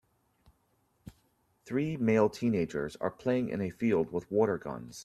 Three 1.63 1.95
male 1.95 2.27
teenagers 2.27 2.95
are 2.95 3.11
playing 3.11 3.49
in 3.49 3.61
a 3.61 3.69
field 3.69 4.11
with 4.11 4.31
water 4.31 4.57
guns. 4.57 4.99